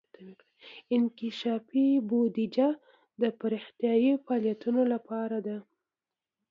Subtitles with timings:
[0.95, 2.69] انکشافي بودیجه
[3.21, 5.57] د پراختیايي فعالیتونو لپاره ده.